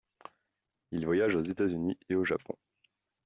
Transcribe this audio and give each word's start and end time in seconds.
Il 0.91 1.05
voyage 1.05 1.35
aux 1.35 1.43
États-Unis 1.43 1.95
et 2.09 2.15
au 2.15 2.25
Japon. 2.25 2.55